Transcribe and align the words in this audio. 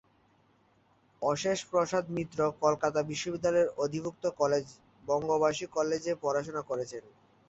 অশেষ 1.21 1.59
প্রসাদ 1.71 2.05
মিত্র 2.17 2.39
কলকাতা 2.63 2.99
বিশ্ববিদ্যালয়ের 3.11 3.73
অধিভুক্ত 3.77 4.23
কলেজ 4.41 4.65
বঙ্গবাসী 5.03 5.65
কলেজে 5.75 6.13
পড়াশোনা 6.23 6.61
করেছেন। 6.69 7.03